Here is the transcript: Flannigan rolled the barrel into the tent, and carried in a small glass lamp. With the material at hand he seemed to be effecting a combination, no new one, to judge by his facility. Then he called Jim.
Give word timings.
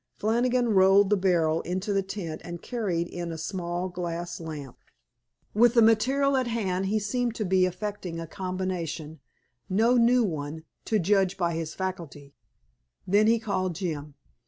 Flannigan 0.17 0.69
rolled 0.69 1.11
the 1.11 1.15
barrel 1.15 1.61
into 1.61 1.93
the 1.93 2.01
tent, 2.01 2.41
and 2.43 2.63
carried 2.63 3.07
in 3.07 3.31
a 3.31 3.37
small 3.37 3.87
glass 3.87 4.39
lamp. 4.39 4.79
With 5.53 5.75
the 5.75 5.81
material 5.83 6.35
at 6.37 6.47
hand 6.47 6.87
he 6.87 6.97
seemed 6.97 7.35
to 7.35 7.45
be 7.45 7.67
effecting 7.67 8.19
a 8.19 8.25
combination, 8.25 9.19
no 9.69 9.97
new 9.97 10.23
one, 10.23 10.63
to 10.85 10.97
judge 10.97 11.37
by 11.37 11.53
his 11.53 11.75
facility. 11.75 12.33
Then 13.05 13.27
he 13.27 13.37
called 13.37 13.75
Jim. 13.75 14.15